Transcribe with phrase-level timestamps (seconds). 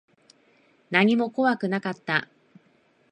[0.89, 2.27] 何も怖くなかった。